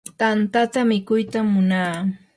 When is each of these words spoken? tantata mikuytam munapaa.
tantata 0.19 0.79
mikuytam 0.89 1.45
munapaa. 1.55 1.99